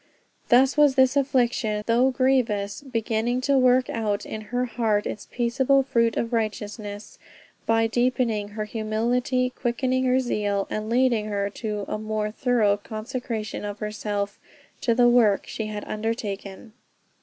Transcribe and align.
Thus 0.49 0.77
was 0.77 0.95
this 0.95 1.15
affliction, 1.15 1.83
though 1.85 2.09
"grievous," 2.09 2.81
beginning 2.81 3.39
to 3.41 3.55
work 3.59 3.87
out 3.87 4.25
in 4.25 4.41
her 4.49 4.65
heart 4.65 5.05
its 5.05 5.27
"peaceable 5.31 5.83
fruit 5.83 6.17
of 6.17 6.33
righteousness," 6.33 7.19
by 7.67 7.85
deepening 7.85 8.47
her 8.57 8.65
humility, 8.65 9.51
quickening 9.51 10.05
her 10.05 10.19
zeal, 10.19 10.65
and 10.71 10.89
leading 10.89 11.27
her 11.27 11.51
to 11.51 11.85
a 11.87 11.99
more 11.99 12.31
thorough 12.31 12.77
consecration 12.77 13.63
of 13.63 13.77
herself 13.77 14.39
to 14.81 14.95
the 14.95 15.07
work 15.07 15.45
she 15.45 15.67
had 15.67 15.83
undertaken. 15.85 16.73